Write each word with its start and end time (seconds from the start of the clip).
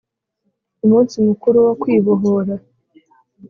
Umunsi 0.85 1.15
Mukuru 1.27 1.57
wo 1.65 1.73
Kwibohora. 1.81 2.53